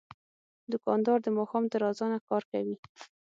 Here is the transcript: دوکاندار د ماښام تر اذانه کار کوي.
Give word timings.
دوکاندار 0.71 1.17
د 1.23 1.27
ماښام 1.37 1.63
تر 1.71 1.81
اذانه 1.91 2.19
کار 2.29 2.43
کوي. 2.51 2.75